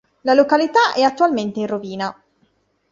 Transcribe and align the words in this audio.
La 0.23 0.33
località 0.33 0.93
è 0.95 1.03
attualmente 1.03 1.59
in 1.59 1.67
rovina. 1.67 2.23